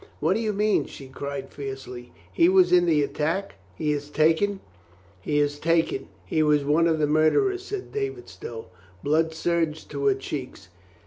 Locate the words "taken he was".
5.59-6.63